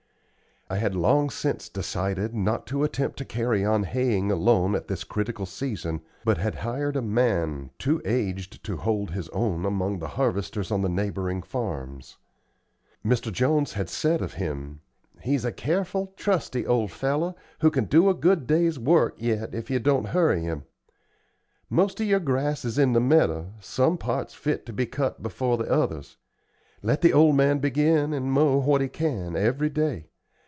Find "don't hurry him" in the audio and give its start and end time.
19.77-20.63